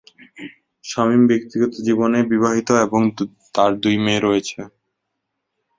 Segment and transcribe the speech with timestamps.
[0.83, 3.01] শামীম ব্যক্তিগত জীবনে বিবাহিত এবং
[3.55, 4.59] তার দুই মেয়ে রয়েছে।